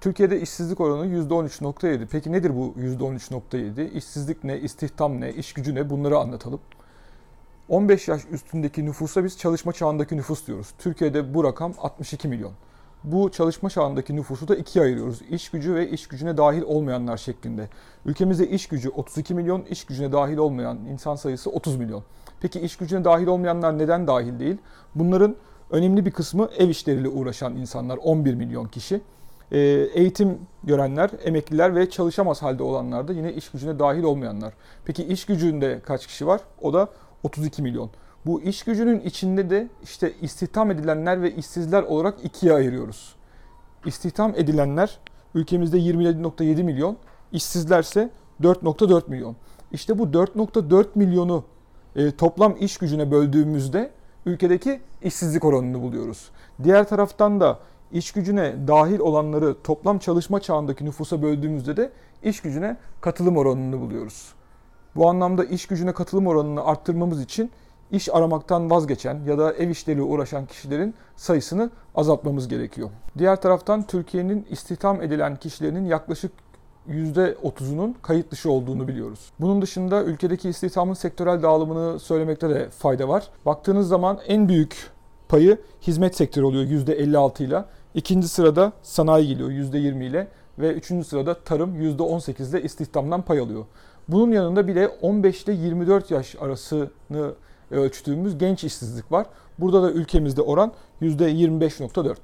Türkiye'de 0.00 0.40
işsizlik 0.40 0.80
oranı 0.80 1.06
%13.7. 1.06 2.06
Peki 2.10 2.32
nedir 2.32 2.56
bu 2.56 2.74
%13.7? 2.78 3.90
İşsizlik 3.90 4.44
ne, 4.44 4.58
istihdam 4.58 5.20
ne, 5.20 5.32
iş 5.32 5.52
gücü 5.52 5.74
ne 5.74 5.90
bunları 5.90 6.18
anlatalım. 6.18 6.60
15 7.68 8.08
yaş 8.08 8.22
üstündeki 8.30 8.84
nüfusa 8.84 9.24
biz 9.24 9.38
çalışma 9.38 9.72
çağındaki 9.72 10.16
nüfus 10.16 10.46
diyoruz. 10.46 10.68
Türkiye'de 10.78 11.34
bu 11.34 11.44
rakam 11.44 11.74
62 11.78 12.28
milyon. 12.28 12.52
Bu 13.04 13.30
çalışma 13.30 13.70
çağındaki 13.70 14.16
nüfusu 14.16 14.48
da 14.48 14.56
ikiye 14.56 14.84
ayırıyoruz. 14.84 15.22
İş 15.30 15.50
gücü 15.50 15.74
ve 15.74 15.90
iş 15.90 16.06
gücüne 16.08 16.36
dahil 16.36 16.62
olmayanlar 16.62 17.16
şeklinde. 17.16 17.68
Ülkemizde 18.04 18.48
iş 18.48 18.66
gücü 18.66 18.88
32 18.88 19.34
milyon, 19.34 19.62
iş 19.62 19.84
gücüne 19.84 20.12
dahil 20.12 20.36
olmayan 20.36 20.76
insan 20.76 21.16
sayısı 21.16 21.50
30 21.50 21.76
milyon. 21.76 22.04
Peki 22.40 22.60
iş 22.60 22.76
gücüne 22.76 23.04
dahil 23.04 23.26
olmayanlar 23.26 23.78
neden 23.78 24.06
dahil 24.06 24.40
değil? 24.40 24.56
Bunların 24.94 25.36
önemli 25.70 26.06
bir 26.06 26.10
kısmı 26.10 26.48
ev 26.58 26.68
işleriyle 26.68 27.08
uğraşan 27.08 27.56
insanlar 27.56 27.96
11 27.96 28.34
milyon 28.34 28.66
kişi. 28.66 29.00
Ee, 29.52 29.58
Eğitim 29.94 30.38
görenler, 30.64 31.10
emekliler 31.24 31.74
ve 31.74 31.90
çalışamaz 31.90 32.42
halde 32.42 32.62
olanlar 32.62 33.08
da 33.08 33.12
yine 33.12 33.32
iş 33.32 33.50
gücüne 33.50 33.78
dahil 33.78 34.02
olmayanlar. 34.02 34.52
Peki 34.84 35.04
iş 35.04 35.24
gücünde 35.24 35.80
kaç 35.86 36.06
kişi 36.06 36.26
var? 36.26 36.40
O 36.60 36.72
da 36.72 36.88
32 37.22 37.62
milyon. 37.62 37.90
Bu 38.26 38.40
iş 38.42 38.62
gücünün 38.62 39.00
içinde 39.00 39.50
de 39.50 39.68
işte 39.82 40.12
istihdam 40.20 40.70
edilenler 40.70 41.22
ve 41.22 41.34
işsizler 41.34 41.82
olarak 41.82 42.24
ikiye 42.24 42.52
ayırıyoruz. 42.52 43.14
İstihdam 43.86 44.32
edilenler 44.36 44.98
ülkemizde 45.34 45.78
27.7 45.78 46.62
milyon, 46.62 46.96
işsizlerse 47.32 48.10
4.4 48.42 49.10
milyon. 49.10 49.36
İşte 49.72 49.98
bu 49.98 50.04
4.4 50.04 50.86
milyonu 50.94 51.44
e, 51.96 52.10
toplam 52.10 52.56
iş 52.60 52.78
gücüne 52.78 53.10
böldüğümüzde 53.10 53.90
ülkedeki 54.26 54.80
işsizlik 55.02 55.44
oranını 55.44 55.82
buluyoruz. 55.82 56.30
Diğer 56.64 56.88
taraftan 56.88 57.40
da 57.40 57.58
iş 57.92 58.12
gücüne 58.12 58.54
dahil 58.68 58.98
olanları 58.98 59.56
toplam 59.62 59.98
çalışma 59.98 60.40
çağındaki 60.40 60.84
nüfusa 60.84 61.22
böldüğümüzde 61.22 61.76
de 61.76 61.90
iş 62.22 62.40
gücüne 62.40 62.76
katılım 63.00 63.36
oranını 63.36 63.80
buluyoruz. 63.80 64.32
Bu 64.96 65.08
anlamda 65.08 65.44
iş 65.44 65.66
gücüne 65.66 65.92
katılım 65.92 66.26
oranını 66.26 66.64
arttırmamız 66.64 67.22
için 67.22 67.50
iş 67.90 68.14
aramaktan 68.14 68.70
vazgeçen 68.70 69.20
ya 69.26 69.38
da 69.38 69.52
ev 69.52 69.68
işleriyle 69.68 70.02
uğraşan 70.02 70.46
kişilerin 70.46 70.94
sayısını 71.16 71.70
azaltmamız 71.94 72.48
gerekiyor. 72.48 72.90
Diğer 73.18 73.40
taraftan 73.40 73.82
Türkiye'nin 73.82 74.46
istihdam 74.50 75.02
edilen 75.02 75.36
kişilerinin 75.36 75.84
yaklaşık 75.84 76.32
%30'unun 76.88 77.94
kayıt 78.02 78.30
dışı 78.30 78.50
olduğunu 78.50 78.88
biliyoruz. 78.88 79.32
Bunun 79.40 79.62
dışında 79.62 80.04
ülkedeki 80.04 80.48
istihdamın 80.48 80.94
sektörel 80.94 81.42
dağılımını 81.42 82.00
söylemekte 82.00 82.50
de 82.50 82.70
fayda 82.70 83.08
var. 83.08 83.28
Baktığınız 83.46 83.88
zaman 83.88 84.18
en 84.26 84.48
büyük 84.48 84.90
payı 85.28 85.58
hizmet 85.82 86.16
sektörü 86.16 86.44
oluyor 86.44 86.64
%56 86.64 87.44
ile. 87.44 87.64
İkinci 87.94 88.28
sırada 88.28 88.72
sanayi 88.82 89.28
geliyor 89.28 89.50
%20 89.50 90.04
ile 90.04 90.28
ve 90.58 90.72
üçüncü 90.72 91.08
sırada 91.08 91.34
tarım 91.34 91.82
%18 91.82 92.50
ile 92.50 92.62
istihdamdan 92.62 93.22
pay 93.22 93.38
alıyor. 93.38 93.64
Bunun 94.08 94.32
yanında 94.32 94.68
bir 94.68 94.74
de 94.74 94.88
15 94.88 95.44
ile 95.44 95.52
24 95.52 96.10
yaş 96.10 96.36
arasını 96.40 97.34
ölçtüğümüz 97.70 98.38
genç 98.38 98.64
işsizlik 98.64 99.12
var. 99.12 99.26
Burada 99.58 99.82
da 99.82 99.90
ülkemizde 99.90 100.42
oran 100.42 100.72
%25.4. 101.02 102.16